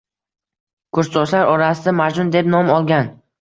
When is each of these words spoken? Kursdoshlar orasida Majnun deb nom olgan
Kursdoshlar 0.97 1.51
orasida 1.51 1.95
Majnun 2.01 2.33
deb 2.39 2.51
nom 2.57 2.73
olgan 2.79 3.13